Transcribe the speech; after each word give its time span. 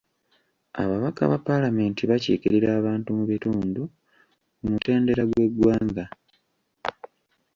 Ababaka 0.81 1.21
ba 1.31 1.37
palamenti 1.47 2.01
bakiikirira 2.11 2.69
abantu 2.79 3.09
mu 3.17 3.23
bitundu 3.31 3.81
ku 4.57 4.63
mutendera 4.71 5.23
gw'eggwanga. 5.29 6.05